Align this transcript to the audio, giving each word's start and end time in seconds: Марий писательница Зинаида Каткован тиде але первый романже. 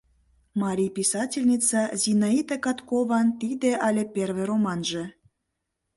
Марий 0.61 0.91
писательница 0.97 1.79
Зинаида 2.03 2.57
Каткован 2.65 3.27
тиде 3.39 3.71
але 3.87 4.03
первый 4.15 4.45
романже. 4.51 5.03